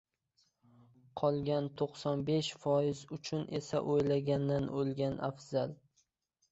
[1.21, 5.81] qolgan to'qson besh foiz uchun esa oʻylagandan oʻlgan afzal.